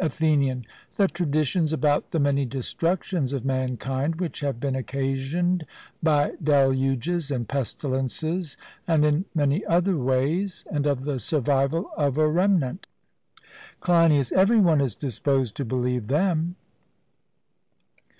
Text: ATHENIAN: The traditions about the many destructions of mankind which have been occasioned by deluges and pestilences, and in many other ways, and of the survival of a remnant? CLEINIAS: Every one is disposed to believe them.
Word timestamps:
ATHENIAN: 0.00 0.66
The 0.94 1.08
traditions 1.08 1.72
about 1.72 2.12
the 2.12 2.20
many 2.20 2.44
destructions 2.44 3.32
of 3.32 3.44
mankind 3.44 4.20
which 4.20 4.38
have 4.38 4.60
been 4.60 4.76
occasioned 4.76 5.64
by 6.00 6.34
deluges 6.40 7.32
and 7.32 7.48
pestilences, 7.48 8.56
and 8.86 9.04
in 9.04 9.24
many 9.34 9.66
other 9.66 9.98
ways, 9.98 10.64
and 10.70 10.86
of 10.86 11.02
the 11.02 11.18
survival 11.18 11.90
of 11.96 12.18
a 12.18 12.28
remnant? 12.28 12.86
CLEINIAS: 13.80 14.30
Every 14.30 14.60
one 14.60 14.80
is 14.80 14.94
disposed 14.94 15.56
to 15.56 15.64
believe 15.64 16.06
them. 16.06 16.54